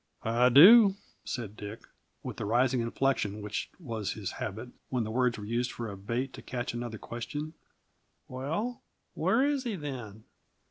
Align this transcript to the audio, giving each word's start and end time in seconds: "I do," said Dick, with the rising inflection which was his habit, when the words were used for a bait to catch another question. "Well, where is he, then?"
"I 0.23 0.49
do," 0.49 0.95
said 1.25 1.55
Dick, 1.55 1.81
with 2.23 2.37
the 2.37 2.45
rising 2.45 2.81
inflection 2.81 3.39
which 3.43 3.69
was 3.77 4.13
his 4.13 4.31
habit, 4.31 4.69
when 4.89 5.03
the 5.03 5.11
words 5.11 5.37
were 5.37 5.45
used 5.45 5.71
for 5.71 5.89
a 5.91 5.95
bait 5.95 6.33
to 6.33 6.41
catch 6.41 6.73
another 6.73 6.97
question. 6.97 7.53
"Well, 8.27 8.81
where 9.13 9.45
is 9.45 9.63
he, 9.63 9.75
then?" 9.75 10.23